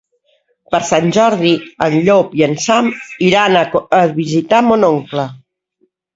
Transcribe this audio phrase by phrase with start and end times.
[0.75, 1.51] Per Sant Jordi
[1.87, 2.91] en Llop i en Sam
[3.27, 5.29] iran a visitar mon oncle.